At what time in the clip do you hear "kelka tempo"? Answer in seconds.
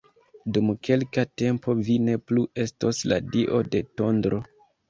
0.87-1.77